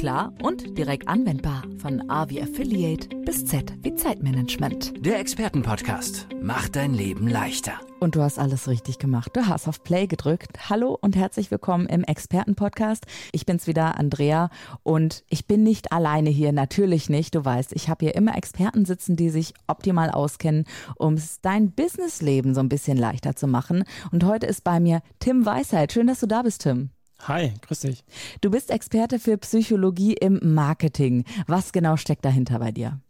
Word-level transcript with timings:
klar 0.00 0.32
und 0.42 0.78
direkt 0.78 1.08
anwendbar. 1.08 1.62
Von 1.76 2.08
A 2.08 2.30
wie 2.30 2.40
Affiliate 2.40 3.14
bis 3.26 3.44
Z 3.44 3.70
wie 3.82 3.94
Zeitmanagement. 3.94 4.94
Der 5.04 5.20
Expertenpodcast 5.20 6.26
macht 6.40 6.76
dein 6.76 6.94
Leben 6.94 7.28
leichter. 7.28 7.74
Und 7.98 8.16
du 8.16 8.22
hast 8.22 8.38
alles 8.38 8.66
richtig 8.66 8.98
gemacht. 8.98 9.32
Du 9.34 9.46
hast 9.46 9.68
auf 9.68 9.84
Play 9.84 10.06
gedrückt. 10.06 10.70
Hallo 10.70 10.96
und 10.98 11.16
herzlich 11.16 11.50
willkommen 11.50 11.84
im 11.84 12.02
Expertenpodcast. 12.02 13.04
Ich 13.32 13.44
bin's 13.44 13.66
wieder, 13.66 13.98
Andrea. 13.98 14.48
Und 14.84 15.22
ich 15.28 15.46
bin 15.46 15.64
nicht 15.64 15.92
alleine 15.92 16.30
hier, 16.30 16.52
natürlich 16.52 17.10
nicht. 17.10 17.34
Du 17.34 17.44
weißt, 17.44 17.74
ich 17.74 17.90
habe 17.90 18.06
hier 18.06 18.14
immer 18.14 18.38
Experten 18.38 18.86
sitzen, 18.86 19.16
die 19.16 19.28
sich 19.28 19.52
optimal 19.66 20.08
auskennen, 20.10 20.64
um 20.96 21.16
dein 21.42 21.72
Businessleben 21.72 22.54
so 22.54 22.60
ein 22.60 22.70
bisschen 22.70 22.96
leichter 22.96 23.36
zu 23.36 23.46
machen. 23.46 23.84
Und 24.12 24.24
heute 24.24 24.46
ist 24.46 24.64
bei 24.64 24.80
mir 24.80 25.02
Tim 25.18 25.44
Weisheit. 25.44 25.92
Schön, 25.92 26.06
dass 26.06 26.20
du 26.20 26.26
da 26.26 26.40
bist, 26.40 26.62
Tim. 26.62 26.88
Hi, 27.22 27.52
grüß 27.62 27.80
dich. 27.80 28.04
Du 28.40 28.50
bist 28.50 28.70
Experte 28.70 29.18
für 29.18 29.36
Psychologie 29.38 30.14
im 30.14 30.40
Marketing. 30.54 31.24
Was 31.46 31.72
genau 31.72 31.96
steckt 31.96 32.24
dahinter 32.24 32.58
bei 32.58 32.72
dir? 32.72 33.00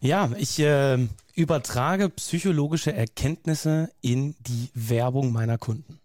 Ja, 0.00 0.30
ich 0.36 0.60
äh, 0.60 1.08
übertrage 1.34 2.08
psychologische 2.10 2.92
Erkenntnisse 2.92 3.90
in 4.00 4.36
die 4.46 4.70
Werbung 4.74 5.32
meiner 5.32 5.58
Kunden. 5.58 5.98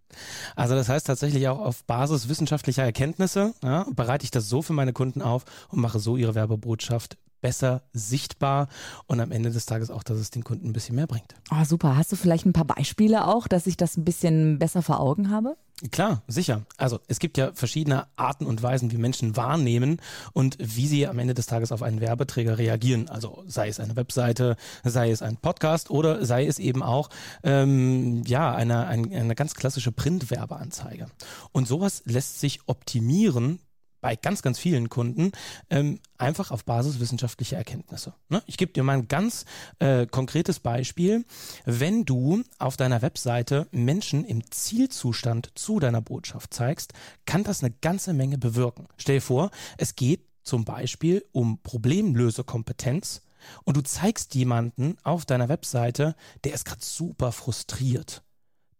Also 0.56 0.76
das 0.76 0.90
heißt 0.90 1.08
tatsächlich 1.08 1.48
auch 1.48 1.60
auf 1.60 1.84
Basis 1.86 2.30
wissenschaftlicher 2.30 2.84
Erkenntnisse 2.84 3.54
ja, 3.64 3.88
bereite 3.96 4.26
ich 4.26 4.32
das 4.32 4.48
so 4.48 4.62
für 4.62 4.74
meine 4.74 4.94
Kunden 4.94 5.22
auf 5.22 5.44
und 5.70 5.80
mache 5.80 6.00
so 6.00 6.18
ihre 6.18 6.36
Werbebotschaft 6.36 7.18
besser 7.42 7.82
sichtbar 7.92 8.70
und 9.06 9.20
am 9.20 9.32
Ende 9.32 9.52
des 9.52 9.66
Tages 9.66 9.92
auch, 9.92 10.04
dass 10.04 10.18
es 10.18 10.32
den 10.32 10.44
Kunden 10.44 10.70
ein 10.70 10.74
bisschen 10.74 10.96
mehr 10.96 11.08
bringt. 11.08 11.36
Ah, 11.50 11.66
super. 11.66 11.98
Hast 11.98 12.12
du 12.12 12.16
vielleicht 12.16 12.46
ein 12.46 12.54
paar 12.54 12.66
Beispiele 12.66 13.28
auch, 13.28 13.48
dass 13.48 13.68
ich 13.68 13.76
das 13.76 13.98
ein 13.98 14.06
bisschen 14.06 14.60
besser 14.60 14.82
vor 14.82 15.00
Augen 15.00 15.30
habe? 15.30 15.58
Klar, 15.92 16.24
sicher. 16.28 16.66
Also 16.78 17.00
es 17.08 17.20
gibt 17.20 17.38
ja 17.38 17.52
verschiedene 17.54 18.08
Arten 18.16 18.46
und 18.46 18.64
Weisen, 18.64 18.92
wie 18.92 18.98
Menschen 18.98 19.36
wahrnehmen 19.36 20.00
und 20.32 20.58
wie 20.60 20.88
sie 20.88 21.08
am 21.08 21.20
Ende 21.20 21.34
des 21.34 21.46
Tages 21.46 21.74
auf 21.74 21.84
einen 21.84 22.00
Werbeträger 22.00 22.58
reagieren. 22.58 23.10
Also 23.10 23.44
sei 23.48 23.68
es 23.68 23.82
eine 23.82 23.98
Webseite, 23.98 24.56
sei 24.86 25.12
es 25.12 25.22
ein 25.22 25.36
Podcast 25.36 25.90
oder 25.90 26.26
sei 26.26 26.46
es 26.46 26.58
eben 26.58 26.84
auch 26.84 27.10
ähm, 27.44 28.24
ja 28.26 28.56
eine, 28.56 28.88
eine, 28.88 29.14
eine 29.14 29.36
ganz 29.36 29.56
klassische 29.56 29.92
Printwerbeanzeige. 29.92 31.08
Und 31.52 31.68
sowas 31.68 32.02
lässt 32.06 32.40
sich 32.40 32.62
optimieren 32.66 33.60
bei 34.04 34.18
ganz, 34.18 34.42
ganz 34.42 34.60
vielen 34.60 34.90
Kunden 34.90 35.32
ähm, 35.70 36.02
einfach 36.18 36.52
auf 36.52 36.66
Basis 36.66 37.00
wissenschaftlicher 37.00 37.56
Erkenntnisse. 37.56 38.14
Ne? 38.28 38.44
Ich 38.48 38.58
gebe 38.58 38.74
dir 38.74 38.84
mal 38.84 38.98
ein 38.98 39.08
ganz 39.08 39.46
äh, 39.80 40.06
konkretes 40.06 40.60
Beispiel. 40.60 41.26
Wenn 41.64 42.04
du 42.04 42.44
auf 42.60 42.76
deiner 42.76 43.02
Webseite 43.02 43.66
Menschen 43.72 44.26
im 44.26 44.52
Zielzustand 44.52 45.52
zu 45.56 45.80
deiner 45.80 46.02
Botschaft 46.02 46.54
zeigst, 46.54 46.92
kann 47.26 47.46
das 47.46 47.64
eine 47.64 47.74
ganze 47.80 48.14
Menge 48.14 48.38
bewirken. 48.38 48.88
Stell 48.98 49.16
dir 49.16 49.22
vor, 49.22 49.52
es 49.78 49.96
geht 49.96 50.28
zum 50.44 50.66
Beispiel 50.66 51.24
um 51.32 51.60
Problemlösekompetenz 51.64 53.22
und 53.64 53.78
du 53.78 53.82
zeigst 53.84 54.36
jemanden 54.36 54.98
auf 55.04 55.26
deiner 55.26 55.48
Webseite, 55.48 56.18
der 56.44 56.54
ist 56.54 56.66
gerade 56.66 56.84
super 56.84 57.32
frustriert. 57.32 58.22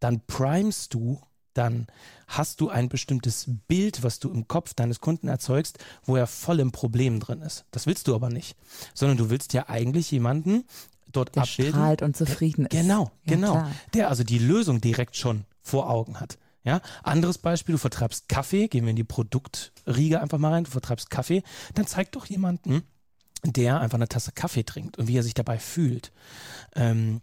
Dann 0.02 0.20
primest 0.28 0.94
du 0.94 1.22
dann 1.54 1.88
hast 2.28 2.62
du 2.62 2.70
ein 2.70 2.90
bestimmtes 2.90 3.46
Bild, 3.68 4.04
was 4.04 4.20
du 4.20 4.32
im 4.32 4.48
Kopf 4.48 4.74
deines 4.74 5.00
Kunden 5.00 5.28
erzeugst, 5.28 5.80
wo 6.04 6.16
er 6.16 6.28
voll 6.28 6.60
im 6.60 6.72
Problem 6.72 7.20
drin 7.20 7.42
ist. 7.42 7.66
Das 7.72 7.86
willst 7.86 8.08
du 8.08 8.16
aber 8.16 8.30
nicht, 8.30 8.56
sondern 8.94 9.18
du 9.18 9.30
willst 9.30 9.54
ja 9.54 9.70
eigentlich 9.70 10.12
jemanden 10.12 10.66
dort 11.12 11.36
der 11.36 11.44
abbilden. 11.44 11.74
strahlt 11.74 12.02
und 12.02 12.18
zufrieden 12.18 12.68
der, 12.70 12.82
genau, 12.82 13.04
ist. 13.04 13.12
Genau, 13.26 13.54
genau. 13.54 13.72
Der 13.94 14.10
also 14.10 14.24
die 14.24 14.40
Lösung 14.40 14.82
direkt 14.82 15.16
schon 15.16 15.46
vor 15.62 15.90
Augen 15.90 16.20
hat. 16.20 16.38
Ja, 16.66 16.82
anderes 17.04 17.38
Beispiel, 17.38 17.74
du 17.74 17.80
vertreibst 17.80 18.30
Kaffee, 18.30 18.68
gehen 18.70 18.86
wir 18.86 18.92
in 18.92 18.96
die 18.96 19.04
Produktriege 19.04 20.22
einfach 20.22 20.38
mal 20.38 20.52
rein, 20.52 20.64
du 20.64 20.72
vertreibst 20.72 21.10
Kaffee, 21.10 21.44
dann 21.74 21.88
zeig 21.88 22.14
doch 22.14 22.26
jemanden, 22.26 22.84
der 23.44 23.82
einfach 23.82 23.98
eine 23.98 24.08
Tasse 24.08 24.32
Kaffee 24.32 24.64
trinkt 24.64 24.98
und 24.98 25.08
wie 25.08 25.18
er 25.18 25.24
sich 25.24 25.34
dabei 25.34 25.60
fühlt. 25.60 26.14
Ähm, 26.76 27.22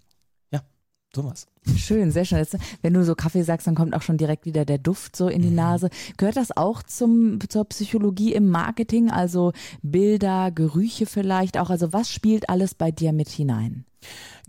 sowas. 1.15 1.47
Schön, 1.76 2.10
sehr 2.10 2.25
schön. 2.25 2.38
Jetzt, 2.38 2.56
wenn 2.82 2.94
du 2.94 3.04
so 3.04 3.15
Kaffee 3.15 3.43
sagst, 3.43 3.66
dann 3.66 3.75
kommt 3.75 3.94
auch 3.94 4.03
schon 4.03 4.16
direkt 4.16 4.47
wieder 4.47 4.65
der 4.65 4.78
Duft 4.78 5.16
so 5.16 5.28
in 5.28 5.43
die 5.43 5.48
mhm. 5.48 5.56
Nase. 5.56 5.91
Gehört 6.16 6.37
das 6.37 6.56
auch 6.56 6.82
zum, 6.82 7.38
zur 7.48 7.65
Psychologie 7.66 8.32
im 8.32 8.48
Marketing? 8.48 9.10
Also 9.10 9.53
Bilder, 9.82 10.50
Gerüche 10.50 11.06
vielleicht 11.06 11.59
auch? 11.59 11.70
Also 11.70 11.93
was 11.93 12.10
spielt 12.10 12.49
alles 12.49 12.75
bei 12.75 12.91
dir 12.91 13.12
mit 13.12 13.28
hinein? 13.28 13.84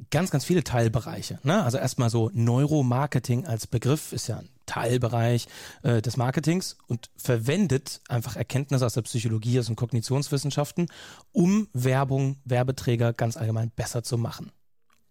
Ganz, 0.09 0.31
ganz 0.31 0.45
viele 0.45 0.63
Teilbereiche. 0.63 1.39
Ne? 1.43 1.61
Also 1.63 1.77
erstmal 1.77 2.09
so 2.09 2.31
Neuromarketing 2.33 3.45
als 3.45 3.67
Begriff 3.67 4.13
ist 4.13 4.27
ja 4.27 4.37
ein 4.37 4.49
Teilbereich 4.65 5.47
äh, 5.83 6.01
des 6.01 6.15
Marketings 6.15 6.77
und 6.87 7.09
verwendet 7.17 7.99
einfach 8.07 8.37
Erkenntnisse 8.37 8.85
aus 8.85 8.93
der 8.93 9.01
Psychologie, 9.01 9.59
aus 9.59 9.65
den 9.65 9.75
Kognitionswissenschaften, 9.75 10.87
um 11.33 11.67
Werbung, 11.73 12.37
Werbeträger 12.45 13.11
ganz 13.11 13.35
allgemein 13.35 13.71
besser 13.75 14.01
zu 14.03 14.17
machen, 14.17 14.51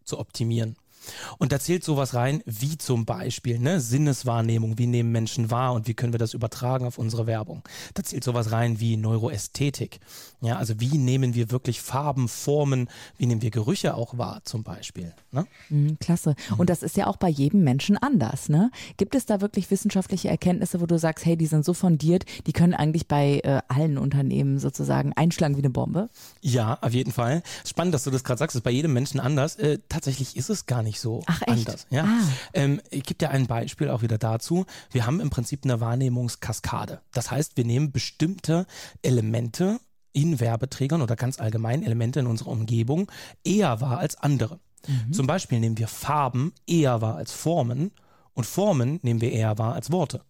zu 0.04 0.18
optimieren. 0.18 0.76
Und 1.38 1.52
da 1.52 1.60
zählt 1.60 1.84
sowas 1.84 2.14
rein, 2.14 2.42
wie 2.46 2.78
zum 2.78 3.04
Beispiel 3.04 3.58
ne, 3.58 3.80
Sinneswahrnehmung, 3.80 4.78
wie 4.78 4.86
nehmen 4.86 5.12
Menschen 5.12 5.50
wahr 5.50 5.72
und 5.72 5.86
wie 5.86 5.94
können 5.94 6.12
wir 6.12 6.18
das 6.18 6.34
übertragen 6.34 6.86
auf 6.86 6.98
unsere 6.98 7.26
Werbung. 7.26 7.62
Da 7.94 8.02
zählt 8.02 8.24
sowas 8.24 8.52
rein 8.52 8.80
wie 8.80 8.96
Neuroästhetik. 8.96 10.00
Ja, 10.40 10.56
also 10.56 10.80
wie 10.80 10.98
nehmen 10.98 11.34
wir 11.34 11.50
wirklich 11.50 11.80
Farben, 11.80 12.28
Formen, 12.28 12.88
wie 13.18 13.26
nehmen 13.26 13.42
wir 13.42 13.50
Gerüche 13.50 13.94
auch 13.94 14.16
wahr 14.16 14.40
zum 14.44 14.62
Beispiel. 14.62 15.14
Ne? 15.32 15.46
Mhm, 15.68 15.98
klasse. 15.98 16.34
Und 16.56 16.70
das 16.70 16.82
ist 16.82 16.96
ja 16.96 17.06
auch 17.06 17.16
bei 17.16 17.28
jedem 17.28 17.62
Menschen 17.62 17.96
anders. 17.96 18.48
Ne? 18.48 18.70
Gibt 18.96 19.14
es 19.14 19.26
da 19.26 19.40
wirklich 19.40 19.70
wissenschaftliche 19.70 20.28
Erkenntnisse, 20.28 20.80
wo 20.80 20.86
du 20.86 20.98
sagst, 20.98 21.24
hey, 21.26 21.36
die 21.36 21.46
sind 21.46 21.64
so 21.64 21.74
fundiert, 21.74 22.24
die 22.46 22.52
können 22.52 22.74
eigentlich 22.74 23.06
bei 23.06 23.40
äh, 23.44 23.60
allen 23.68 23.98
Unternehmen 23.98 24.58
sozusagen 24.58 25.12
einschlagen 25.14 25.56
wie 25.56 25.60
eine 25.60 25.70
Bombe? 25.70 26.08
Ja, 26.40 26.78
auf 26.80 26.92
jeden 26.92 27.12
Fall. 27.12 27.42
Spannend, 27.66 27.94
dass 27.94 28.04
du 28.04 28.10
das 28.10 28.24
gerade 28.24 28.38
sagst, 28.38 28.56
ist 28.56 28.62
bei 28.62 28.70
jedem 28.70 28.92
Menschen 28.92 29.20
anders. 29.20 29.56
Äh, 29.56 29.78
tatsächlich 29.88 30.36
ist 30.36 30.50
es 30.50 30.66
gar 30.66 30.82
nicht 30.82 30.89
nicht 30.90 31.00
so 31.00 31.22
Ach, 31.26 31.40
anders. 31.46 31.86
Ja? 31.90 32.04
Ah. 32.04 32.22
Ähm, 32.52 32.80
ich 32.90 33.04
gebe 33.04 33.18
dir 33.18 33.30
ein 33.30 33.46
Beispiel 33.46 33.88
auch 33.88 34.02
wieder 34.02 34.18
dazu. 34.18 34.66
Wir 34.90 35.06
haben 35.06 35.20
im 35.20 35.30
Prinzip 35.30 35.60
eine 35.64 35.80
Wahrnehmungskaskade. 35.80 37.00
Das 37.12 37.30
heißt, 37.30 37.56
wir 37.56 37.64
nehmen 37.64 37.92
bestimmte 37.92 38.66
Elemente 39.02 39.78
in 40.12 40.40
Werbeträgern 40.40 41.00
oder 41.00 41.14
ganz 41.14 41.38
allgemein 41.38 41.84
Elemente 41.84 42.18
in 42.18 42.26
unserer 42.26 42.50
Umgebung 42.50 43.10
eher 43.44 43.80
wahr 43.80 43.98
als 43.98 44.16
andere. 44.16 44.58
Mhm. 44.88 45.12
Zum 45.12 45.28
Beispiel 45.28 45.60
nehmen 45.60 45.78
wir 45.78 45.86
Farben 45.86 46.52
eher 46.66 47.00
wahr 47.00 47.14
als 47.14 47.30
Formen 47.30 47.92
und 48.34 48.46
Formen 48.46 48.98
nehmen 49.02 49.20
wir 49.20 49.30
eher 49.30 49.58
wahr 49.58 49.74
als 49.74 49.92
Worte. 49.92 50.24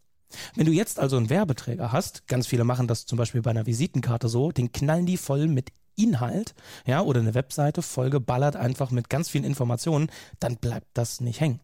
Wenn 0.54 0.66
du 0.66 0.72
jetzt 0.72 1.00
also 1.00 1.16
einen 1.16 1.30
Werbeträger 1.30 1.90
hast, 1.90 2.28
ganz 2.28 2.46
viele 2.46 2.64
machen 2.64 2.86
das 2.86 3.06
zum 3.06 3.16
Beispiel 3.16 3.40
bei 3.40 3.50
einer 3.50 3.66
Visitenkarte 3.66 4.28
so, 4.28 4.52
den 4.52 4.70
knallen 4.70 5.06
die 5.06 5.16
voll 5.16 5.48
mit 5.48 5.72
Inhalt, 6.02 6.54
ja, 6.86 7.02
oder 7.02 7.20
eine 7.20 7.34
Webseite 7.34 7.82
vollgeballert 7.82 8.56
einfach 8.56 8.90
mit 8.90 9.10
ganz 9.10 9.28
vielen 9.28 9.44
Informationen, 9.44 10.10
dann 10.38 10.56
bleibt 10.56 10.88
das 10.94 11.20
nicht 11.20 11.40
hängen. 11.40 11.60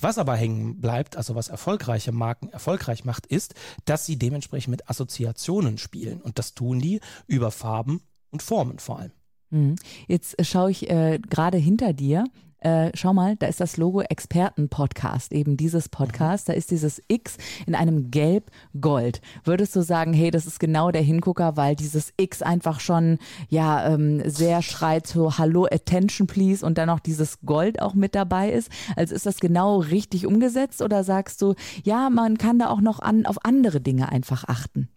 Was 0.00 0.18
aber 0.18 0.34
hängen 0.34 0.80
bleibt, 0.80 1.16
also 1.16 1.34
was 1.34 1.48
erfolgreiche 1.48 2.12
Marken 2.12 2.48
erfolgreich 2.48 3.04
macht, 3.04 3.26
ist, 3.26 3.54
dass 3.84 4.06
sie 4.06 4.16
dementsprechend 4.16 4.72
mit 4.72 4.90
Assoziationen 4.90 5.78
spielen. 5.78 6.20
Und 6.20 6.38
das 6.38 6.54
tun 6.54 6.80
die 6.80 7.00
über 7.26 7.50
Farben 7.50 8.02
und 8.30 8.42
Formen 8.42 8.78
vor 8.78 8.98
allem. 8.98 9.12
Mhm. 9.50 9.76
Jetzt 10.06 10.36
schaue 10.44 10.70
ich 10.70 10.90
äh, 10.90 11.18
gerade 11.18 11.58
hinter 11.58 11.92
dir 11.92 12.24
äh, 12.60 12.90
schau 12.94 13.12
mal, 13.12 13.36
da 13.36 13.46
ist 13.46 13.60
das 13.60 13.76
Logo 13.76 14.00
Experten-Podcast, 14.00 15.32
eben 15.32 15.56
dieses 15.56 15.88
Podcast. 15.88 16.48
Da 16.48 16.52
ist 16.52 16.70
dieses 16.70 17.00
X 17.08 17.36
in 17.66 17.74
einem 17.74 18.10
Gelb-Gold. 18.10 19.20
Würdest 19.44 19.76
du 19.76 19.82
sagen, 19.82 20.12
hey, 20.12 20.30
das 20.30 20.46
ist 20.46 20.58
genau 20.58 20.90
der 20.90 21.02
Hingucker, 21.02 21.56
weil 21.56 21.76
dieses 21.76 22.12
X 22.16 22.42
einfach 22.42 22.80
schon 22.80 23.18
ja 23.48 23.92
ähm, 23.92 24.22
sehr 24.28 24.62
schreit 24.62 25.06
so 25.06 25.38
Hallo, 25.38 25.66
Attention, 25.66 26.26
please 26.26 26.64
und 26.64 26.78
dann 26.78 26.88
noch 26.88 27.00
dieses 27.00 27.40
Gold 27.42 27.80
auch 27.80 27.94
mit 27.94 28.14
dabei 28.14 28.50
ist? 28.50 28.70
Also 28.96 29.14
ist 29.14 29.26
das 29.26 29.40
genau 29.40 29.78
richtig 29.78 30.26
umgesetzt 30.26 30.82
oder 30.82 31.04
sagst 31.04 31.40
du, 31.42 31.54
ja, 31.84 32.10
man 32.10 32.38
kann 32.38 32.58
da 32.58 32.68
auch 32.68 32.80
noch 32.80 32.98
an, 32.98 33.26
auf 33.26 33.44
andere 33.44 33.80
Dinge 33.80 34.10
einfach 34.10 34.44
achten? 34.48 34.88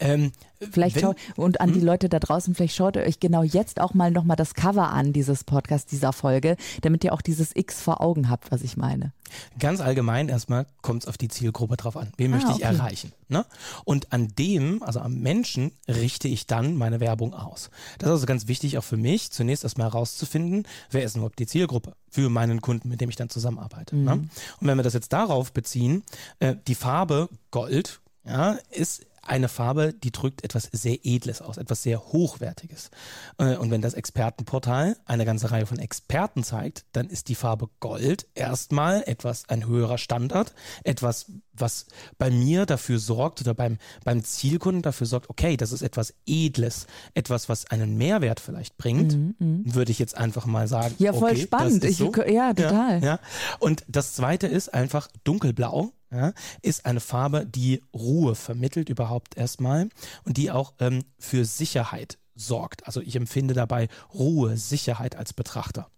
Ähm, 0.00 0.32
vielleicht 0.70 0.96
wenn, 0.96 1.14
und 1.36 1.60
an 1.60 1.72
die 1.72 1.80
hm? 1.80 1.86
Leute 1.86 2.08
da 2.08 2.18
draußen, 2.18 2.54
vielleicht 2.54 2.76
schaut 2.76 2.96
ihr 2.96 3.02
euch 3.02 3.20
genau 3.20 3.42
jetzt 3.42 3.80
auch 3.80 3.94
mal 3.94 4.10
nochmal 4.10 4.36
das 4.36 4.54
Cover 4.54 4.90
an, 4.90 5.12
dieses 5.12 5.44
Podcast, 5.44 5.92
dieser 5.92 6.12
Folge, 6.12 6.56
damit 6.82 7.04
ihr 7.04 7.12
auch 7.12 7.22
dieses 7.22 7.54
X 7.54 7.80
vor 7.80 8.00
Augen 8.00 8.28
habt, 8.28 8.50
was 8.50 8.62
ich 8.62 8.76
meine. 8.76 9.12
Ganz 9.58 9.80
allgemein 9.80 10.28
erstmal 10.28 10.66
kommt 10.82 11.02
es 11.02 11.08
auf 11.08 11.18
die 11.18 11.28
Zielgruppe 11.28 11.76
drauf 11.76 11.96
an. 11.96 12.12
Wen 12.16 12.32
ah, 12.32 12.36
möchte 12.36 12.50
ich 12.50 12.56
okay. 12.56 12.74
erreichen? 12.76 13.12
Ne? 13.28 13.44
Und 13.84 14.12
an 14.12 14.28
dem, 14.38 14.82
also 14.82 15.00
am 15.00 15.18
Menschen, 15.18 15.72
richte 15.86 16.28
ich 16.28 16.46
dann 16.46 16.76
meine 16.76 17.00
Werbung 17.00 17.34
aus. 17.34 17.70
Das 17.98 18.08
ist 18.08 18.12
also 18.12 18.26
ganz 18.26 18.48
wichtig 18.48 18.78
auch 18.78 18.84
für 18.84 18.96
mich, 18.96 19.30
zunächst 19.30 19.64
erstmal 19.64 19.88
herauszufinden, 19.88 20.66
wer 20.90 21.04
ist 21.04 21.16
überhaupt 21.16 21.38
die 21.38 21.46
Zielgruppe 21.46 21.94
für 22.10 22.30
meinen 22.30 22.60
Kunden, 22.60 22.88
mit 22.88 23.00
dem 23.00 23.10
ich 23.10 23.16
dann 23.16 23.28
zusammenarbeite. 23.28 23.96
Ne? 23.96 24.16
Mhm. 24.16 24.22
Ne? 24.22 24.28
Und 24.60 24.66
wenn 24.66 24.76
wir 24.78 24.82
das 24.82 24.94
jetzt 24.94 25.12
darauf 25.12 25.52
beziehen, 25.52 26.02
äh, 26.40 26.56
die 26.66 26.74
Farbe 26.74 27.28
Gold 27.50 28.00
ja, 28.24 28.58
ist 28.70 29.06
eine 29.22 29.48
Farbe, 29.48 29.92
die 29.92 30.10
drückt 30.10 30.44
etwas 30.44 30.68
sehr 30.72 30.98
Edles 31.04 31.40
aus, 31.42 31.56
etwas 31.56 31.82
sehr 31.82 32.12
Hochwertiges. 32.12 32.90
Äh, 33.38 33.56
und 33.56 33.70
wenn 33.70 33.82
das 33.82 33.94
Expertenportal 33.94 34.96
eine 35.04 35.24
ganze 35.24 35.50
Reihe 35.50 35.66
von 35.66 35.78
Experten 35.78 36.44
zeigt, 36.44 36.84
dann 36.92 37.08
ist 37.08 37.28
die 37.28 37.34
Farbe 37.34 37.68
Gold 37.80 38.26
erstmal 38.34 39.02
etwas 39.06 39.48
ein 39.48 39.66
höherer 39.66 39.98
Standard, 39.98 40.54
etwas, 40.84 41.26
was 41.52 41.86
bei 42.18 42.30
mir 42.30 42.66
dafür 42.66 42.98
sorgt 42.98 43.40
oder 43.40 43.54
beim, 43.54 43.78
beim 44.04 44.24
Zielkunden 44.24 44.82
dafür 44.82 45.06
sorgt, 45.06 45.30
okay, 45.30 45.56
das 45.56 45.72
ist 45.72 45.82
etwas 45.82 46.14
Edles, 46.26 46.86
etwas, 47.14 47.48
was 47.48 47.66
einen 47.66 47.96
Mehrwert 47.96 48.40
vielleicht 48.40 48.76
bringt, 48.78 49.12
mhm, 49.12 49.34
mhm. 49.38 49.74
würde 49.74 49.92
ich 49.92 49.98
jetzt 49.98 50.16
einfach 50.16 50.46
mal 50.46 50.68
sagen. 50.68 50.94
Ja, 50.98 51.12
voll 51.12 51.32
okay, 51.32 51.42
spannend. 51.42 51.84
Ich, 51.84 51.96
so. 51.96 52.12
Ja, 52.26 52.54
total. 52.54 53.00
Ja, 53.00 53.06
ja. 53.06 53.20
Und 53.58 53.84
das 53.88 54.14
zweite 54.14 54.46
ist 54.46 54.72
einfach 54.72 55.08
dunkelblau 55.24 55.92
ja, 56.10 56.32
ist 56.62 56.86
eine 56.86 57.00
Farbe, 57.00 57.46
die 57.46 57.82
Ruhe 57.94 58.34
vermittelt 58.34 58.88
überhaupt 58.88 59.36
erstmal 59.36 59.88
und 60.24 60.36
die 60.36 60.50
auch 60.50 60.74
ähm, 60.78 61.04
für 61.18 61.44
Sicherheit 61.44 62.18
sorgt. 62.34 62.86
Also 62.86 63.00
ich 63.00 63.16
empfinde 63.16 63.54
dabei 63.54 63.88
Ruhe, 64.14 64.56
Sicherheit 64.56 65.16
als 65.16 65.32
Betrachter. 65.32 65.90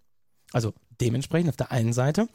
Also 0.51 0.73
dementsprechend 0.99 1.49
auf 1.49 1.57
der 1.57 1.71
einen 1.71 1.93
Seite 1.93 2.27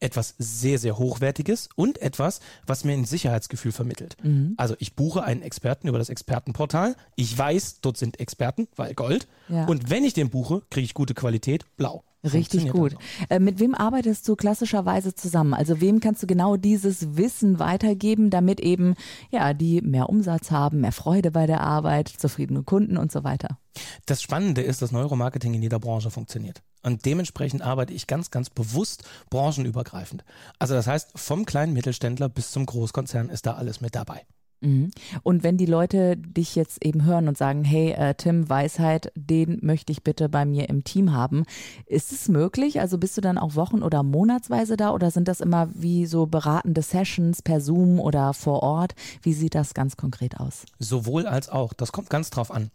etwas 0.00 0.34
sehr, 0.38 0.78
sehr 0.78 0.98
Hochwertiges 0.98 1.68
und 1.76 2.00
etwas, 2.02 2.40
was 2.66 2.84
mir 2.84 2.92
ein 2.92 3.04
Sicherheitsgefühl 3.04 3.72
vermittelt. 3.72 4.16
Mhm. 4.22 4.54
Also 4.56 4.74
ich 4.78 4.94
buche 4.94 5.22
einen 5.22 5.42
Experten 5.42 5.88
über 5.88 5.98
das 5.98 6.10
Expertenportal. 6.10 6.96
Ich 7.16 7.36
weiß, 7.36 7.80
dort 7.80 7.96
sind 7.96 8.20
Experten, 8.20 8.68
weil 8.76 8.94
Gold. 8.94 9.28
Ja. 9.48 9.66
Und 9.66 9.90
wenn 9.90 10.04
ich 10.04 10.12
den 10.12 10.30
buche, 10.30 10.62
kriege 10.70 10.84
ich 10.84 10.94
gute 10.94 11.14
Qualität, 11.14 11.64
blau. 11.76 12.04
Richtig 12.32 12.70
gut. 12.70 12.96
Äh, 13.28 13.38
mit 13.38 13.60
wem 13.60 13.74
arbeitest 13.74 14.26
du 14.28 14.36
klassischerweise 14.36 15.14
zusammen? 15.14 15.54
Also 15.54 15.80
wem 15.80 16.00
kannst 16.00 16.22
du 16.22 16.26
genau 16.26 16.56
dieses 16.56 17.16
Wissen 17.16 17.58
weitergeben, 17.58 18.30
damit 18.30 18.60
eben 18.60 18.94
ja 19.30 19.52
die 19.52 19.82
mehr 19.82 20.08
Umsatz 20.08 20.50
haben, 20.50 20.80
mehr 20.80 20.92
Freude 20.92 21.30
bei 21.30 21.46
der 21.46 21.60
Arbeit, 21.60 22.08
zufriedene 22.08 22.62
Kunden 22.62 22.96
und 22.96 23.12
so 23.12 23.24
weiter? 23.24 23.58
Das 24.06 24.22
Spannende 24.22 24.62
ist, 24.62 24.82
dass 24.82 24.92
Neuromarketing 24.92 25.54
in 25.54 25.62
jeder 25.62 25.80
Branche 25.80 26.10
funktioniert. 26.10 26.62
Und 26.82 27.04
dementsprechend 27.06 27.62
arbeite 27.62 27.92
ich 27.92 28.06
ganz, 28.06 28.30
ganz 28.30 28.50
bewusst 28.50 29.04
branchenübergreifend. 29.30 30.24
Also 30.58 30.74
das 30.74 30.86
heißt, 30.86 31.12
vom 31.16 31.46
kleinen 31.46 31.72
Mittelständler 31.72 32.28
bis 32.28 32.52
zum 32.52 32.66
Großkonzern 32.66 33.28
ist 33.30 33.46
da 33.46 33.54
alles 33.54 33.80
mit 33.80 33.94
dabei. 33.94 34.22
Mhm. 34.64 34.90
Und 35.22 35.42
wenn 35.42 35.56
die 35.56 35.66
Leute 35.66 36.16
dich 36.16 36.56
jetzt 36.56 36.84
eben 36.84 37.04
hören 37.04 37.28
und 37.28 37.36
sagen, 37.36 37.64
hey, 37.64 37.92
äh, 37.92 38.14
Tim, 38.14 38.48
Weisheit, 38.48 39.12
den 39.14 39.58
möchte 39.62 39.92
ich 39.92 40.02
bitte 40.02 40.28
bei 40.28 40.44
mir 40.44 40.68
im 40.68 40.84
Team 40.84 41.12
haben, 41.12 41.44
ist 41.86 42.12
es 42.12 42.28
möglich? 42.28 42.80
Also 42.80 42.98
bist 42.98 43.16
du 43.16 43.20
dann 43.20 43.38
auch 43.38 43.54
wochen- 43.54 43.82
oder 43.82 44.02
monatsweise 44.02 44.76
da 44.76 44.92
oder 44.92 45.10
sind 45.10 45.28
das 45.28 45.40
immer 45.40 45.68
wie 45.74 46.06
so 46.06 46.26
beratende 46.26 46.82
Sessions 46.82 47.42
per 47.42 47.60
Zoom 47.60 48.00
oder 48.00 48.32
vor 48.32 48.62
Ort? 48.62 48.94
Wie 49.22 49.34
sieht 49.34 49.54
das 49.54 49.74
ganz 49.74 49.96
konkret 49.96 50.40
aus? 50.40 50.64
Sowohl 50.78 51.26
als 51.26 51.48
auch. 51.48 51.74
Das 51.74 51.92
kommt 51.92 52.10
ganz 52.10 52.30
drauf 52.30 52.50
an. 52.50 52.70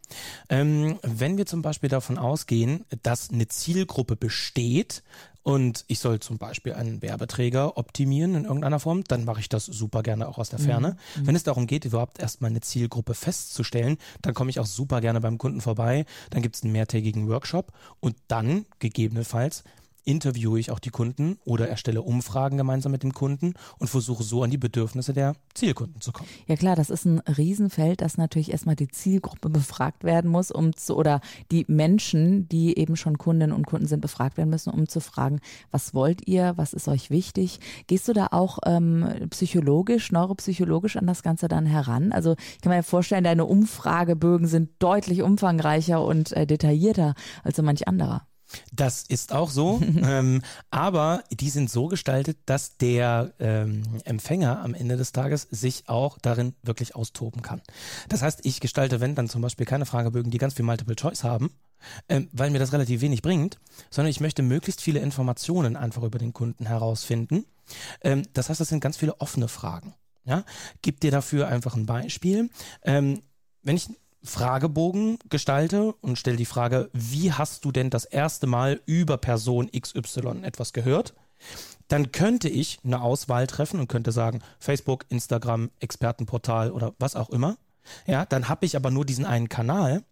Ähm, 0.50 1.00
wenn 1.01 1.38
wir 1.38 1.45
zum 1.45 1.62
Beispiel 1.62 1.89
davon 1.89 2.18
ausgehen, 2.18 2.86
dass 3.03 3.31
eine 3.31 3.47
Zielgruppe 3.47 4.15
besteht, 4.15 5.03
und 5.44 5.86
ich 5.88 6.00
soll 6.00 6.19
zum 6.19 6.38
Beispiel 6.38 6.74
einen 6.74 7.01
Werbeträger 7.01 7.77
optimieren 7.77 8.36
in 8.36 8.44
irgendeiner 8.44 8.80
Form, 8.80 9.03
dann 9.06 9.25
mache 9.25 9.39
ich 9.39 9.50
das 9.50 9.65
super 9.65 10.03
gerne 10.03 10.27
auch 10.27 10.38
aus 10.38 10.50
der 10.50 10.59
Ferne. 10.59 10.97
Mhm. 11.15 11.27
Wenn 11.27 11.36
es 11.36 11.44
darum 11.44 11.65
geht, 11.68 11.86
überhaupt 11.86 12.19
erstmal 12.19 12.50
eine 12.50 12.62
Zielgruppe 12.62 13.13
festzustellen, 13.13 13.97
dann 14.21 14.33
komme 14.33 14.50
ich 14.50 14.59
auch 14.59 14.65
super 14.65 15.01
gerne 15.01 15.21
beim 15.21 15.38
Kunden 15.38 15.62
vorbei. 15.62 16.06
Dann 16.30 16.41
gibt 16.41 16.56
es 16.56 16.63
einen 16.63 16.74
mehrtägigen 16.74 17.27
Workshop 17.30 17.71
und 18.00 18.15
dann 18.27 18.65
gegebenenfalls 18.80 19.63
interviewe 20.10 20.60
ich 20.60 20.72
auch 20.72 20.80
die 20.80 20.90
Kunden 20.90 21.38
oder 21.46 21.70
erstelle 21.70 22.02
Umfragen 22.02 22.58
gemeinsam 22.58 22.92
mit 22.92 23.04
dem 23.04 23.14
Kunden 23.14 23.54
und 23.78 23.88
versuche 23.90 24.24
so 24.24 24.42
an 24.42 24.50
die 24.50 24.58
Bedürfnisse 24.58 25.14
der 25.14 25.36
Zielkunden 25.54 26.02
zu 26.02 26.12
kommen. 26.12 26.28
Ja 26.48 26.56
klar, 26.56 26.76
das 26.76 26.90
ist 26.90 27.06
ein 27.06 27.20
Riesenfeld, 27.20 28.02
dass 28.02 28.18
natürlich 28.18 28.52
erstmal 28.52 28.76
die 28.76 28.88
Zielgruppe 28.88 29.50
befragt 29.60 30.04
werden 30.04 30.32
muss, 30.32 30.50
um 30.50 30.76
zu, 30.76 30.98
oder 30.98 31.22
die 31.52 31.66
Menschen, 31.68 32.50
die 32.50 32.78
eben 32.78 32.96
schon 32.96 33.20
Kundinnen 33.20 33.56
und 33.56 33.68
Kunden 33.68 33.88
sind, 33.88 34.02
befragt 34.02 34.38
werden 34.38 34.50
müssen, 34.50 34.72
um 34.72 34.88
zu 34.88 35.00
fragen, 35.00 35.42
was 35.70 35.94
wollt 35.94 36.28
ihr, 36.28 36.54
was 36.56 36.74
ist 36.74 36.88
euch 36.88 37.12
wichtig? 37.12 37.60
Gehst 37.86 38.08
du 38.08 38.14
da 38.14 38.30
auch 38.32 38.58
ähm, 38.66 39.08
psychologisch, 39.30 40.12
neuropsychologisch 40.12 40.98
an 40.98 41.06
das 41.06 41.22
Ganze 41.22 41.48
dann 41.48 41.68
heran? 41.68 42.12
Also 42.12 42.36
ich 42.56 42.62
kann 42.62 42.76
mir 42.76 42.82
vorstellen, 42.82 43.24
deine 43.24 43.46
Umfragebögen 43.46 44.48
sind 44.48 44.72
deutlich 44.80 45.22
umfangreicher 45.22 46.04
und 46.04 46.32
äh, 46.32 46.48
detaillierter 46.48 47.14
als 47.44 47.58
so 47.58 47.64
manch 47.64 47.88
anderer. 47.88 48.29
Das 48.72 49.04
ist 49.04 49.34
auch 49.34 49.50
so, 49.50 49.81
ähm, 50.04 50.42
aber 50.72 51.24
die 51.31 51.50
sind 51.50 51.69
so 51.69 51.88
gestaltet, 51.88 52.38
dass 52.46 52.78
der 52.78 53.34
ähm, 53.40 53.84
Empfänger 54.06 54.62
am 54.62 54.74
Ende 54.74 54.98
des 54.98 55.12
Tages 55.12 55.48
sich 55.51 55.88
auch 55.88 56.18
darin 56.19 56.56
wirklich 56.63 56.96
austoben 56.96 57.42
kann. 57.42 57.62
Das 58.10 58.22
heißt, 58.22 58.46
ich 58.46 58.60
gestalte, 58.60 59.00
wenn 59.00 59.16
dann 59.16 59.30
zum 59.30 59.42
Beispiel 59.42 59.66
keine 59.66 59.86
Fragebögen, 59.86 60.31
die 60.31 60.38
ganz 60.38 60.54
viel 60.54 60.66
Multiple 60.66 60.96
Choice 60.96 61.24
haben, 61.24 61.51
ähm, 62.07 62.30
weil 62.31 62.50
mir 62.50 62.60
das 62.60 62.74
relativ 62.74 63.01
wenig 63.01 63.22
bringt, 63.22 63.60
sondern 63.90 64.10
ich 64.10 64.19
möchte 64.19 64.42
möglichst 64.42 64.81
viele 64.81 65.00
Informationen 65.00 65.75
einfach 65.75 66.04
über 66.04 66.19
den 66.19 66.34
Kunden 66.34 66.66
herausfinden. 66.66 67.46
Ähm, 68.01 68.24
das 68.34 68.50
heißt, 68.50 68.60
das 68.60 68.69
sind 68.69 68.81
ganz 68.81 68.98
viele 68.98 69.19
offene 69.22 69.48
Fragen. 69.48 69.94
Ja, 70.25 70.44
gib 70.81 71.00
dir 71.00 71.12
dafür 71.12 71.48
einfach 71.48 71.75
ein 71.75 71.86
Beispiel. 71.86 72.50
Ähm, 72.84 73.22
wenn 73.63 73.78
ich 73.78 73.90
Fragebogen 74.24 75.18
gestalte 75.30 75.94
und 76.01 76.18
stelle 76.18 76.38
die 76.38 76.45
Frage, 76.45 76.89
wie 76.94 77.31
hast 77.31 77.66
du 77.66 77.71
denn 77.71 77.89
das 77.89 78.06
erste 78.06 78.48
Mal 78.48 78.81
über 78.86 79.18
Person 79.18 79.69
XY 79.71 80.42
etwas 80.44 80.74
gehört? 80.74 81.13
Dann 81.88 82.12
könnte 82.12 82.50
ich 82.50 82.80
eine 82.83 83.01
Auswahl 83.01 83.48
treffen 83.48 83.80
und 83.80 83.88
könnte 83.88 84.12
sagen, 84.12 84.42
Facebook, 84.60 85.06
Instagram, 85.10 85.71
Expertenportal 85.80 86.71
oder 86.71 86.94
was 87.00 87.16
auch 87.16 87.30
immer. 87.30 87.57
Ja, 88.06 88.25
dann 88.25 88.50
habe 88.50 88.66
ich 88.66 88.75
aber 88.75 88.92
nur 88.92 89.06
diesen 89.06 89.25
einen 89.25 89.50
Kanal. 89.50 90.04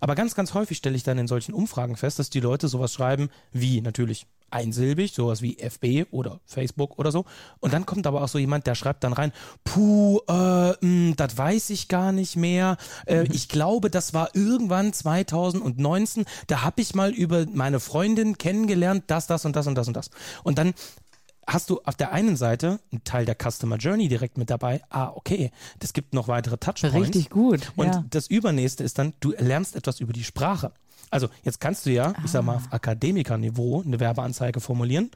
Aber 0.00 0.14
ganz, 0.14 0.34
ganz 0.34 0.54
häufig 0.54 0.78
stelle 0.78 0.96
ich 0.96 1.02
dann 1.02 1.18
in 1.18 1.26
solchen 1.26 1.52
Umfragen 1.52 1.96
fest, 1.96 2.18
dass 2.18 2.30
die 2.30 2.40
Leute 2.40 2.68
sowas 2.68 2.94
schreiben 2.94 3.28
wie 3.52 3.82
natürlich 3.82 4.26
einsilbig, 4.50 5.12
sowas 5.12 5.42
wie 5.42 5.58
FB 5.58 6.06
oder 6.10 6.40
Facebook 6.44 6.98
oder 6.98 7.12
so. 7.12 7.24
Und 7.60 7.72
dann 7.72 7.86
kommt 7.86 8.06
aber 8.06 8.22
auch 8.22 8.28
so 8.28 8.38
jemand, 8.38 8.66
der 8.66 8.74
schreibt 8.74 9.04
dann 9.04 9.12
rein, 9.12 9.32
puh, 9.64 10.20
äh, 10.28 10.72
hm, 10.80 11.14
das 11.16 11.36
weiß 11.36 11.70
ich 11.70 11.88
gar 11.88 12.12
nicht 12.12 12.36
mehr. 12.36 12.76
Äh, 13.06 13.24
mhm. 13.24 13.28
Ich 13.32 13.48
glaube, 13.48 13.90
das 13.90 14.14
war 14.14 14.30
irgendwann 14.34 14.92
2019. 14.92 16.24
Da 16.46 16.62
habe 16.62 16.80
ich 16.80 16.94
mal 16.94 17.12
über 17.12 17.46
meine 17.52 17.80
Freundin 17.80 18.38
kennengelernt, 18.38 19.04
das, 19.08 19.26
das 19.26 19.44
und 19.44 19.56
das 19.56 19.66
und 19.66 19.74
das 19.74 19.88
und 19.88 19.96
das. 19.96 20.10
Und 20.44 20.58
dann 20.58 20.74
hast 21.46 21.70
du 21.70 21.80
auf 21.84 21.94
der 21.94 22.12
einen 22.12 22.36
Seite 22.36 22.80
einen 22.90 23.04
Teil 23.04 23.24
der 23.24 23.36
Customer 23.36 23.76
Journey 23.76 24.08
direkt 24.08 24.36
mit 24.36 24.50
dabei. 24.50 24.82
Ah, 24.90 25.12
okay, 25.14 25.50
es 25.80 25.92
gibt 25.92 26.12
noch 26.12 26.28
weitere 26.28 26.56
Touchpoints. 26.56 26.96
Richtig 26.96 27.30
gut. 27.30 27.72
Und 27.76 27.86
ja. 27.86 28.04
das 28.10 28.26
Übernächste 28.26 28.82
ist 28.82 28.98
dann, 28.98 29.14
du 29.20 29.32
lernst 29.32 29.76
etwas 29.76 30.00
über 30.00 30.12
die 30.12 30.24
Sprache. 30.24 30.72
Also 31.10 31.28
jetzt 31.42 31.60
kannst 31.60 31.86
du 31.86 31.90
ja, 31.90 32.14
ah. 32.16 32.22
ich 32.24 32.30
sag 32.30 32.44
mal, 32.44 32.54
ah. 32.54 32.56
auf 32.56 32.72
Akademikerniveau 32.72 33.82
eine 33.82 34.00
Werbeanzeige 34.00 34.60
formulieren 34.60 35.10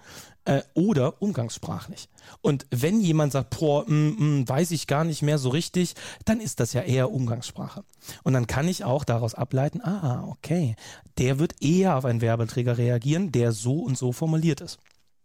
äh, 0.45 0.63
oder 0.75 1.21
umgangssprachlich. 1.21 2.09
Und 2.41 2.67
wenn 2.71 3.01
jemand 3.01 3.33
sagt, 3.33 3.59
boah, 3.59 3.85
mm, 3.89 4.41
mm, 4.41 4.49
weiß 4.49 4.71
ich 4.71 4.87
gar 4.87 5.05
nicht 5.05 5.23
mehr 5.23 5.39
so 5.39 5.51
richtig, 5.51 5.95
dann 6.25 6.41
ist 6.41 6.61
das 6.61 6.73
ja 6.73 6.83
eher 6.83 7.11
Umgangssprache. 7.11 7.85
Und 8.23 8.33
dann 8.33 8.47
kann 8.47 8.69
ich 8.69 8.85
auch 8.85 9.05
daraus 9.05 9.35
ableiten, 9.35 9.83
ah, 9.83 10.25
okay, 10.29 10.77
der 11.19 11.39
wird 11.39 11.63
eher 11.63 11.97
auf 11.97 12.05
einen 12.05 12.21
Werbeträger 12.21 12.79
reagieren, 12.79 13.33
der 13.33 13.53
so 13.53 13.81
und 13.81 13.99
so 13.99 14.13
formuliert 14.13 14.61
ist. 14.61 14.79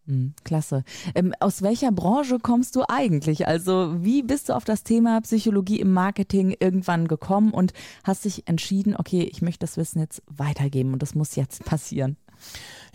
Hm, 0.07 0.33
klasse. 0.43 0.83
Ähm, 1.15 1.33
aus 1.39 1.63
welcher 1.63 1.91
Branche 1.91 2.37
kommst 2.39 2.75
du 2.75 2.83
eigentlich? 2.87 3.47
Also 3.47 3.95
wie 4.03 4.21
bist 4.21 4.49
du 4.49 4.53
auf 4.53 4.63
das 4.63 4.83
Thema 4.83 5.19
Psychologie 5.21 5.79
im 5.79 5.91
Marketing 5.93 6.55
irgendwann 6.59 7.07
gekommen 7.07 7.51
und 7.51 7.73
hast 8.03 8.25
dich 8.25 8.47
entschieden, 8.47 8.95
okay, 8.95 9.23
ich 9.23 9.41
möchte 9.41 9.61
das 9.61 9.77
Wissen 9.77 9.99
jetzt 9.99 10.21
weitergeben 10.27 10.93
und 10.93 11.01
das 11.01 11.15
muss 11.15 11.35
jetzt 11.35 11.65
passieren? 11.65 12.17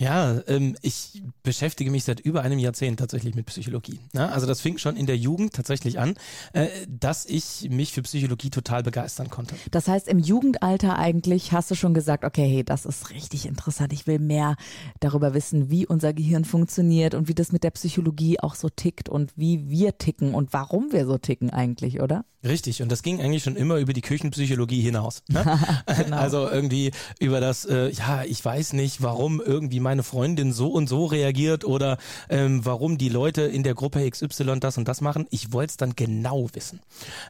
Ja, 0.01 0.41
ähm, 0.47 0.77
ich 0.81 1.23
beschäftige 1.43 1.91
mich 1.91 2.05
seit 2.05 2.21
über 2.21 2.41
einem 2.41 2.59
Jahrzehnt 2.59 2.99
tatsächlich 2.99 3.35
mit 3.35 3.45
Psychologie. 3.45 3.99
Ne? 4.15 4.33
Also 4.33 4.47
das 4.47 4.63
fing 4.63 4.79
schon 4.79 4.97
in 4.97 5.05
der 5.05 5.19
Jugend 5.19 5.53
tatsächlich 5.53 5.99
an, 5.99 6.15
äh, 6.55 6.69
dass 6.89 7.27
ich 7.27 7.69
mich 7.69 7.93
für 7.93 8.01
Psychologie 8.01 8.49
total 8.49 8.83
begeistern 8.83 9.29
konnte. 9.29 9.55
Das 9.71 9.89
heißt, 9.89 10.09
im 10.09 10.19
Jugendalter 10.19 10.99
eigentlich 10.99 11.53
hast 11.53 11.71
du 11.71 11.75
schon 11.75 11.93
gesagt, 11.93 12.25
okay, 12.25 12.49
hey, 12.49 12.65
das 12.65 12.87
ist 12.87 13.11
richtig 13.11 13.45
interessant. 13.45 13.93
Ich 13.93 14.07
will 14.07 14.19
mehr 14.19 14.57
darüber 15.01 15.35
wissen, 15.35 15.69
wie 15.69 15.87
unser 15.87 16.15
Gehirn 16.15 16.47
funktioniert 16.47 17.15
und 17.15 17.29
wie 17.29 17.35
das 17.35 17.53
mit 17.53 17.63
der 17.63 17.71
Psychologie 17.73 18.41
auch 18.41 18.55
so 18.55 18.71
tickt 18.71 19.11
und 19.11 19.35
wie 19.37 19.69
wir 19.69 19.99
ticken 19.99 20.33
und 20.33 20.55
warum 20.55 20.93
wir 20.93 21.05
so 21.05 21.19
ticken 21.19 21.51
eigentlich, 21.51 22.01
oder? 22.01 22.25
Richtig, 22.43 22.81
und 22.81 22.91
das 22.91 23.03
ging 23.03 23.21
eigentlich 23.21 23.43
schon 23.43 23.57
immer 23.57 23.77
über 23.77 23.93
die 23.93 24.01
Küchenpsychologie 24.01 24.81
hinaus. 24.81 25.23
Ne? 25.29 25.45
genau. 26.05 26.17
Also 26.17 26.49
irgendwie 26.49 26.91
über 27.19 27.41
das, 27.41 27.67
äh, 27.67 27.91
ja, 27.91 28.25
ich 28.25 28.43
weiß 28.43 28.73
nicht, 28.73 29.03
warum 29.03 29.40
irgendwie 29.41 29.81
meine 29.81 30.03
Freundin 30.03 30.53
so 30.53 30.69
und 30.69 30.89
so 30.89 31.07
reagiert 31.07 31.65
oder 31.65 31.99
ähm, 32.29 32.65
warum 32.65 32.99
die 32.99 33.09
Leute 33.09 33.43
in 33.43 33.63
der 33.63 33.75
Gruppe 33.75 34.09
XY 34.09 34.61
das 34.61 34.79
und 34.79 34.89
das 34.89 35.01
machen. 35.01 35.27
Ich 35.31 35.53
wollte 35.53 35.71
es 35.71 35.77
dann 35.77 35.97
genau 35.97 36.49
wissen. 36.53 36.81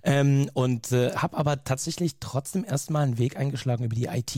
Ähm, 0.02 0.50
und 0.54 0.92
äh, 0.92 1.12
habe 1.14 1.36
aber 1.36 1.64
tatsächlich 1.64 2.16
trotzdem 2.20 2.64
erstmal 2.64 3.04
einen 3.04 3.18
Weg 3.18 3.36
eingeschlagen 3.36 3.84
über 3.84 3.94
die 3.94 4.06
IT 4.06 4.36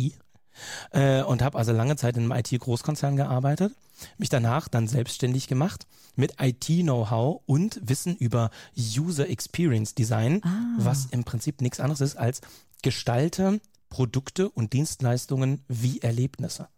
äh, 0.90 1.22
und 1.22 1.42
habe 1.42 1.58
also 1.58 1.72
lange 1.72 1.96
Zeit 1.96 2.16
in 2.16 2.24
einem 2.30 2.32
IT-Großkonzern 2.32 3.16
gearbeitet, 3.16 3.72
mich 4.18 4.28
danach 4.28 4.68
dann 4.68 4.88
selbstständig 4.88 5.48
gemacht 5.48 5.86
mit 6.16 6.34
IT-Know-how 6.40 7.42
und 7.46 7.80
Wissen 7.82 8.16
über 8.16 8.50
User 8.76 9.28
Experience 9.28 9.94
Design, 9.94 10.40
Ah. 10.44 10.74
was 10.78 11.06
im 11.06 11.24
Prinzip 11.24 11.60
nichts 11.60 11.80
anderes 11.80 12.00
ist 12.00 12.16
als 12.16 12.40
gestalte 12.82 13.60
Produkte 13.88 14.48
und 14.48 14.72
Dienstleistungen 14.72 15.64
wie 15.68 16.00
Erlebnisse. 16.00 16.68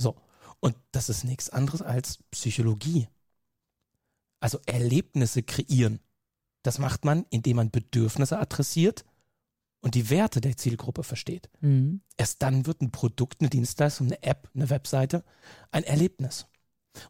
So. 0.00 0.16
Und 0.60 0.76
das 0.92 1.08
ist 1.08 1.24
nichts 1.24 1.50
anderes 1.50 1.82
als 1.82 2.18
Psychologie. 2.30 3.08
Also 4.40 4.58
Erlebnisse 4.66 5.42
kreieren. 5.42 6.00
Das 6.62 6.78
macht 6.78 7.04
man, 7.04 7.26
indem 7.30 7.56
man 7.56 7.70
Bedürfnisse 7.70 8.38
adressiert 8.38 9.04
und 9.80 9.94
die 9.94 10.10
Werte 10.10 10.40
der 10.40 10.56
Zielgruppe 10.56 11.02
versteht. 11.02 11.50
Mhm. 11.60 12.02
Erst 12.16 12.42
dann 12.42 12.66
wird 12.66 12.82
ein 12.82 12.90
Produkt, 12.90 13.40
eine 13.40 13.50
Dienstleistung, 13.50 14.08
eine 14.08 14.22
App, 14.22 14.50
eine 14.54 14.70
Webseite 14.70 15.24
ein 15.70 15.84
Erlebnis. 15.84 16.46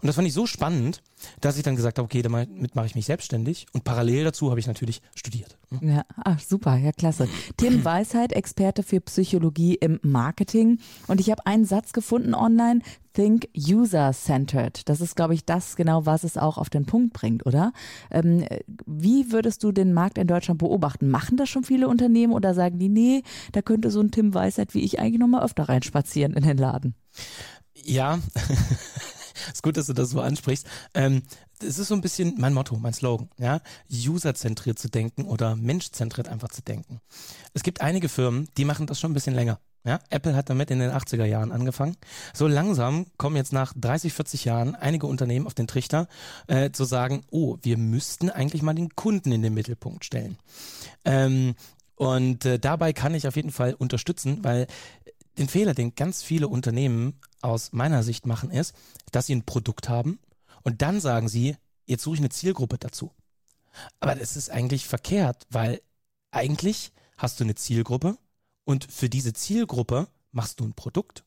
Und 0.01 0.07
das 0.07 0.17
fand 0.17 0.29
ich 0.29 0.35
so 0.35 0.47
spannend, 0.47 1.03
dass 1.41 1.57
ich 1.57 1.63
dann 1.63 1.77
gesagt 1.77 1.99
habe, 1.99 2.05
okay, 2.05 2.23
damit 2.23 2.75
mache 2.75 2.87
ich 2.87 2.95
mich 2.95 3.07
selbstständig 3.07 3.67
und 3.73 3.85
parallel 3.85 4.25
dazu 4.25 4.51
habe 4.51 4.61
ich 4.61 4.67
natürlich 4.67 5.01
studiert. 5.15 5.59
Ja, 5.81 6.05
ach, 6.17 6.39
super, 6.39 6.77
ja, 6.77 6.93
klasse. 6.93 7.29
Tim 7.57 7.85
Weisheit, 7.85 8.33
Experte 8.33 8.83
für 8.83 9.01
Psychologie 9.01 9.75
im 9.75 9.99
Marketing. 10.03 10.79
Und 11.07 11.21
ich 11.21 11.31
habe 11.31 11.47
einen 11.47 11.65
Satz 11.65 11.93
gefunden 11.93 12.35
online, 12.35 12.81
Think 13.13 13.49
User-Centered. 13.57 14.89
Das 14.89 15.01
ist, 15.01 15.17
glaube 15.17 15.35
ich, 15.35 15.45
das 15.45 15.77
genau, 15.77 16.07
was 16.07 16.25
es 16.25 16.37
auch 16.37 16.59
auf 16.59 16.71
den 16.71 16.87
Punkt 16.87 17.13
bringt, 17.13 17.47
oder? 17.47 17.73
Ähm, 18.11 18.45
wie 18.87 19.33
würdest 19.33 19.65
du 19.65 19.73
den 19.73 19.93
Markt 19.93 20.19
in 20.19 20.27
Deutschland 20.27 20.59
beobachten? 20.59 21.11
Machen 21.11 21.37
das 21.37 21.49
schon 21.49 21.65
viele 21.65 21.89
Unternehmen 21.89 22.33
oder 22.33 22.55
sagen 22.55 22.79
die, 22.79 22.89
nee, 22.89 23.23
da 23.53 23.63
könnte 23.63 23.91
so 23.91 24.01
ein 24.01 24.11
Tim 24.11 24.35
Weisheit 24.35 24.75
wie 24.75 24.81
ich 24.81 25.01
eigentlich 25.01 25.21
nochmal 25.21 25.45
öfter 25.45 25.69
reinspazieren 25.69 26.35
in 26.35 26.43
den 26.43 26.59
Laden? 26.59 26.95
Ja, 27.75 28.19
ist 29.53 29.63
gut, 29.63 29.77
dass 29.77 29.87
du 29.87 29.93
das 29.93 30.11
so 30.11 30.21
ansprichst. 30.21 30.67
Ähm, 30.95 31.23
es 31.63 31.79
ist 31.79 31.89
so 31.89 31.95
ein 31.95 32.01
bisschen 32.01 32.35
mein 32.39 32.55
Motto, 32.55 32.77
mein 32.77 32.95
Slogan, 32.95 33.29
ja, 33.39 33.61
userzentriert 33.91 34.79
zu 34.79 34.89
denken 34.89 35.25
oder 35.25 35.57
menschzentriert 35.57 36.29
einfach 36.29 36.49
zu 36.49 36.63
denken. 36.63 37.01
Es 37.53 37.63
gibt 37.63 37.81
einige 37.81 38.09
Firmen, 38.09 38.49
die 38.57 38.65
machen 38.65 38.87
das 38.87 38.99
schon 38.99 39.11
ein 39.11 39.15
bisschen 39.15 39.35
länger. 39.35 39.59
Ja, 39.83 39.99
Apple 40.11 40.37
hat 40.37 40.51
damit 40.51 40.71
in 40.71 40.79
den 40.79 40.91
80er 40.91 41.25
Jahren 41.25 41.53
angefangen. 41.53 41.97
So 42.35 42.47
langsam 42.47 43.07
kommen 43.17 43.37
jetzt 43.37 43.53
nach 43.53 43.73
30, 43.75 44.13
40 44.13 44.45
Jahren 44.45 44.75
einige 44.75 45.07
Unternehmen 45.07 45.47
auf 45.47 45.55
den 45.55 45.67
Trichter, 45.67 46.07
äh, 46.49 46.71
zu 46.71 46.85
sagen, 46.85 47.25
oh, 47.31 47.57
wir 47.63 47.79
müssten 47.79 48.29
eigentlich 48.29 48.61
mal 48.61 48.75
den 48.75 48.95
Kunden 48.95 49.33
in 49.33 49.41
den 49.41 49.55
Mittelpunkt 49.55 50.05
stellen. 50.05 50.37
Ähm, 51.07 51.55
und 51.95 52.45
äh, 52.45 52.59
dabei 52.59 52.93
kann 52.93 53.15
ich 53.15 53.27
auf 53.27 53.37
jeden 53.37 53.53
Fall 53.53 53.73
unterstützen, 53.73 54.45
weil 54.45 54.67
den 55.39 55.49
Fehler, 55.49 55.73
den 55.73 55.95
ganz 55.95 56.23
viele 56.23 56.49
Unternehmen 56.49 57.19
aus 57.43 57.73
meiner 57.73 58.03
Sicht 58.03 58.27
machen, 58.27 58.51
ist, 58.51 58.75
dass 59.13 59.27
sie 59.27 59.35
ein 59.35 59.45
Produkt 59.45 59.89
haben 59.89 60.19
und 60.63 60.83
dann 60.83 61.01
sagen 61.01 61.29
sie, 61.29 61.57
jetzt 61.87 62.03
suche 62.03 62.17
ich 62.17 62.21
eine 62.21 62.31
Zielgruppe 62.31 62.79
dazu. 62.79 63.13
Aber 64.01 64.15
das 64.15 64.37
ist 64.37 64.51
eigentlich 64.51 64.87
verkehrt, 64.87 65.47
weil 65.51 65.81
eigentlich 66.31 66.93
hast 67.17 67.41
du 67.41 67.45
eine 67.45 67.55
Zielgruppe 67.55 68.17
und 68.65 68.91
für 68.91 69.09
diese 69.09 69.33
Zielgruppe 69.33 70.09
machst 70.33 70.61
du 70.61 70.65
ein 70.65 70.75
Produkt. 70.75 71.25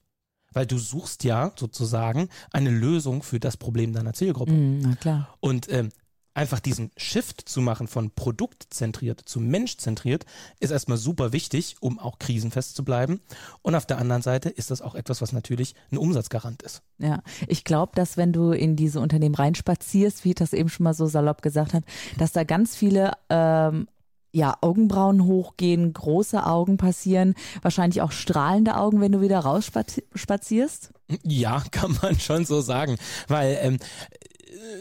Weil 0.52 0.68
du 0.68 0.78
suchst 0.78 1.24
ja 1.24 1.52
sozusagen 1.56 2.30
eine 2.52 2.70
Lösung 2.70 3.24
für 3.24 3.40
das 3.40 3.58
Problem 3.58 3.92
deiner 3.92 4.14
Zielgruppe. 4.14 4.52
Mhm, 4.52 4.80
na 4.84 4.96
klar. 4.96 5.36
Und 5.40 5.68
ähm, 5.72 5.90
einfach 6.34 6.60
diesen 6.60 6.92
Shift 6.98 7.48
zu 7.48 7.62
machen 7.62 7.88
von 7.88 8.12
produktzentriert 8.12 9.22
zu 9.26 9.40
menschzentriert 9.40 10.26
ist 10.60 10.72
erstmal 10.72 10.98
super 10.98 11.32
wichtig, 11.32 11.76
um 11.80 12.00
auch 12.00 12.20
krisenfest 12.20 12.76
zu 12.76 12.84
bleiben. 12.84 13.22
Und 13.62 13.76
auf 13.76 13.86
der 13.86 13.98
anderen 13.98 14.22
Seite 14.22 14.50
ist 14.50 14.72
das 14.72 14.82
auch 14.82 14.96
etwas, 14.96 15.22
was 15.22 15.32
natürlich 15.32 15.76
ein 15.92 15.98
Umsatzgarant 15.98 16.64
ist. 16.64 16.82
Ja, 16.98 17.22
ich 17.48 17.64
glaube, 17.64 17.94
dass 17.96 18.18
wenn 18.18 18.34
du 18.34 18.52
in 18.52 18.76
diese 18.76 19.00
Unternehmen 19.00 19.36
reinspazierst, 19.36 20.26
wie 20.26 20.30
ich 20.30 20.36
das 20.36 20.54
eben 20.54 20.70
schon 20.70 20.84
mal 20.84 20.94
so 20.94 21.06
salopp 21.06 21.42
gesagt 21.42 21.74
hat, 21.74 21.84
dass 22.18 22.32
da 22.32 22.44
ganz 22.44 22.76
viele 22.76 23.12
ähm, 23.30 23.88
ja, 24.32 24.58
Augenbrauen 24.62 25.26
hochgehen, 25.26 25.94
große 25.94 26.44
Augen 26.46 26.78
passieren, 26.78 27.36
wahrscheinlich 27.62 28.02
auch 28.02 28.12
strahlende 28.12 28.76
Augen, 28.76 29.00
wenn 29.00 29.12
du 29.12 29.22
wieder 29.22 29.40
rausspazierst. 29.40 30.92
Ja, 31.24 31.64
kann 31.72 31.98
man 32.02 32.20
schon 32.20 32.44
so 32.46 32.62
sagen. 32.62 32.98
Weil 33.28 33.60
ähm, 33.62 33.78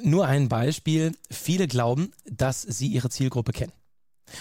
nur 0.02 0.26
ein 0.26 0.48
Beispiel, 0.48 1.12
viele 1.30 1.68
glauben, 1.68 2.12
dass 2.24 2.62
sie 2.62 2.88
ihre 2.88 3.10
Zielgruppe 3.10 3.52
kennen. 3.52 3.72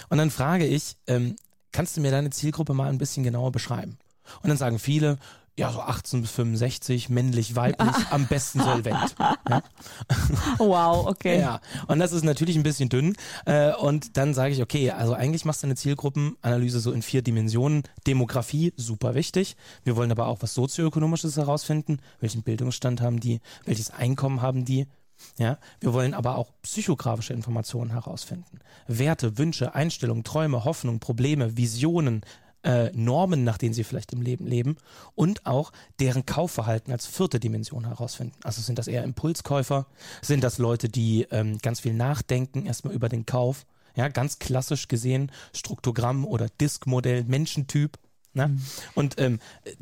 Und 0.10 0.18
dann 0.18 0.32
frage 0.32 0.66
ich, 0.66 0.96
ähm, 1.08 1.36
kannst 1.72 1.98
du 1.98 2.02
mir 2.02 2.12
deine 2.12 2.30
Zielgruppe 2.30 2.74
mal 2.74 2.90
ein 2.90 2.98
bisschen 2.98 3.24
genauer 3.24 3.52
beschreiben? 3.52 3.98
Und 4.42 4.50
dann 4.50 4.58
sagen 4.58 4.80
viele, 4.80 5.18
ja, 5.58 5.72
so 5.72 5.82
18 5.82 6.22
bis 6.22 6.32
65, 6.32 7.10
männlich, 7.10 7.56
weiblich, 7.56 7.96
am 8.10 8.26
besten 8.28 8.62
solvent. 8.62 9.16
Ja? 9.50 9.62
Wow, 10.58 11.08
okay. 11.08 11.40
Ja, 11.40 11.60
und 11.88 12.00
das 12.00 12.14
ist 12.14 12.24
natürlich 12.24 12.56
ein 12.56 12.64
bisschen 12.64 12.90
dünn. 12.90 13.16
Äh, 13.46 13.74
und 13.74 14.18
dann 14.18 14.34
sage 14.34 14.54
ich, 14.54 14.62
okay, 14.62 14.92
also 14.92 15.14
eigentlich 15.14 15.46
machst 15.46 15.64
du 15.64 15.68
eine 15.68 15.76
Zielgruppenanalyse 15.76 16.80
so 16.80 16.92
in 16.92 17.02
vier 17.02 17.22
Dimensionen. 17.22 17.84
Demografie, 18.08 18.74
super 18.78 19.14
wichtig. 19.14 19.56
Wir 19.84 19.96
wollen 19.96 20.12
aber 20.12 20.28
auch 20.28 20.38
was 20.42 20.54
sozioökonomisches 20.54 21.38
herausfinden. 21.38 22.00
Welchen 22.20 22.44
Bildungsstand 22.44 23.02
haben 23.02 23.20
die? 23.20 23.42
Welches 23.66 23.92
Einkommen 23.92 24.42
haben 24.42 24.66
die? 24.66 24.88
Ja, 25.38 25.58
wir 25.80 25.94
wollen 25.94 26.14
aber 26.14 26.38
auch 26.38 26.52
psychografische 26.62 27.34
Informationen 27.34 27.92
herausfinden. 27.92 28.60
Werte, 28.88 29.38
Wünsche, 29.38 29.76
Einstellungen, 29.76 30.24
Träume, 30.24 30.66
Hoffnung, 30.66 31.00
Probleme, 31.00 31.58
Visionen, 31.58 32.22
äh, 32.64 32.92
Normen, 32.94 33.44
nach 33.44 33.58
denen 33.58 33.74
sie 33.74 33.84
vielleicht 33.84 34.14
im 34.14 34.22
Leben 34.22 34.46
leben 34.46 34.78
und 35.16 35.46
auch 35.46 35.72
deren 36.00 36.26
Kaufverhalten 36.26 36.92
als 36.92 37.08
vierte 37.08 37.40
Dimension 37.40 37.88
herausfinden. 37.88 38.36
Also 38.44 38.62
sind 38.62 38.78
das 38.78 38.88
eher 38.88 39.04
Impulskäufer? 39.04 39.88
Sind 40.22 40.44
das 40.44 40.58
Leute, 40.58 40.90
die 40.90 41.28
ähm, 41.32 41.58
ganz 41.60 41.80
viel 41.80 41.94
nachdenken 41.94 42.66
erstmal 42.66 42.94
über 42.94 43.10
den 43.10 43.26
Kauf? 43.26 43.66
Ja, 43.96 44.08
ganz 44.08 44.40
klassisch 44.40 44.88
gesehen 44.88 45.32
Struktogramm 45.54 46.26
oder 46.26 46.48
Diskmodell, 46.50 47.24
Menschentyp. 47.26 47.98
Ne? 48.34 48.58
Und 48.96 49.20
ähm, 49.20 49.40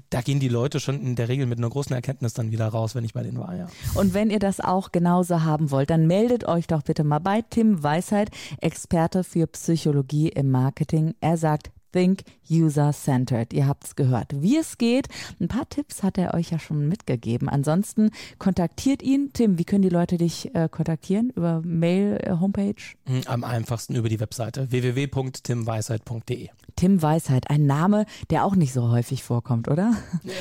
da 0.10 0.22
gehen 0.22 0.40
die 0.40 0.48
Leute 0.48 0.80
schon 0.80 1.00
in 1.02 1.16
der 1.16 1.30
Regel 1.30 1.46
mit 1.46 1.60
einer 1.60 1.70
großen 1.70 1.96
Erkenntnis 1.96 2.34
dann 2.34 2.52
wieder 2.52 2.68
raus, 2.68 2.96
wenn 2.96 3.04
ich 3.04 3.14
bei 3.14 3.22
denen 3.22 3.38
war, 3.38 3.56
ja. 3.56 3.68
Und 3.94 4.16
wenn 4.16 4.32
ihr 4.32 4.40
das 4.40 4.60
auch 4.60 4.92
genauso 4.92 5.44
haben 5.44 5.70
wollt, 5.70 5.92
dann 5.92 6.08
meldet 6.08 6.46
euch 6.46 6.66
doch 6.66 6.82
bitte 6.82 7.04
mal 7.04 7.20
bei 7.20 7.44
Tim 7.48 7.84
Weisheit, 7.84 8.32
Experte 8.60 9.24
für 9.24 9.46
Psychologie 9.46 10.30
im 10.30 10.50
Marketing. 10.50 11.14
Er 11.22 11.38
sagt, 11.38 11.70
Think 11.92 12.24
User 12.50 12.92
Centered. 12.94 13.54
Ihr 13.54 13.68
habt 13.68 13.86
es 13.86 13.96
gehört, 13.96 14.42
wie 14.42 14.58
es 14.58 14.78
geht. 14.78 15.08
Ein 15.40 15.48
paar 15.48 15.68
Tipps 15.70 16.04
hat 16.04 16.18
er 16.18 16.34
euch 16.34 16.52
ja 16.52 16.60
schon 16.60 16.88
mitgegeben. 16.88 17.50
Ansonsten 17.50 18.12
kontaktiert 18.38 19.02
ihn. 19.02 19.32
Tim, 19.34 19.58
wie 19.58 19.66
können 19.66 19.82
die 19.82 19.90
Leute 19.90 20.18
dich 20.18 20.54
äh, 20.56 20.68
kontaktieren? 20.70 21.32
Über 21.36 21.62
Mail, 21.64 22.20
äh, 22.24 22.32
Homepage? 22.40 22.76
Hm, 23.06 23.22
Am 23.26 23.44
einfachsten 23.44 23.96
über 23.96 24.10
die 24.10 24.20
Webseite 24.20 24.72
www.timweisheit.de. 24.72 26.50
Tim 26.76 27.02
Weisheit, 27.02 27.50
ein 27.50 27.66
Name, 27.66 28.06
der 28.30 28.46
auch 28.46 28.56
nicht 28.56 28.72
so 28.74 28.90
häufig 28.90 29.24
vorkommt, 29.24 29.68
oder? 29.68 29.96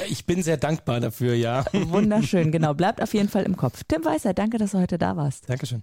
Ich 0.09 0.25
bin 0.25 0.43
sehr 0.43 0.57
dankbar 0.57 1.01
dafür, 1.01 1.35
ja. 1.35 1.65
Wunderschön, 1.73 2.53
genau. 2.53 2.75
Bleibt 2.75 3.03
auf 3.03 3.13
jeden 3.15 3.29
Fall 3.29 3.43
im 3.43 3.57
Kopf. 3.57 3.83
Tim 3.89 4.05
Weisheit, 4.05 4.39
danke, 4.39 4.59
dass 4.59 4.73
du 4.73 4.79
heute 4.79 4.99
da 4.99 5.17
warst. 5.17 5.49
Dankeschön. 5.51 5.83